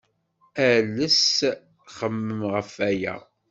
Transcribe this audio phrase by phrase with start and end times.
[0.67, 1.17] Ales
[1.97, 3.15] xemmem ɣef waya.